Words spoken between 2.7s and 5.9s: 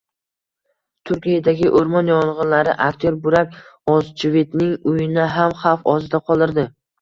aktyor Burak O‘zchivitning uyini ham xavf